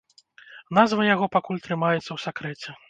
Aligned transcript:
Назва 0.79 1.03
яго 1.15 1.25
пакуль 1.39 1.63
трымаецца 1.69 2.07
ў 2.13 2.19
сакрэце. 2.27 2.69